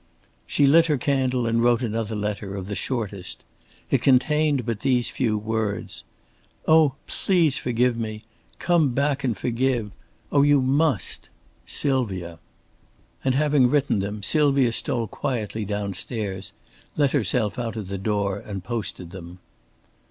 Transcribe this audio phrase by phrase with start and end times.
[0.47, 3.43] She lit her candle and wrote another letter, of the shortest.
[3.91, 6.03] It contained but these few words:
[6.67, 8.23] "Oh, please forgive me!
[8.57, 9.91] Come back and forgive.
[10.31, 11.29] Oh, you must!
[11.67, 12.39] SYLVIA."
[13.23, 16.51] And having written them, Sylvia stole quietly down stairs,
[16.97, 19.37] let herself out at the door and posted them.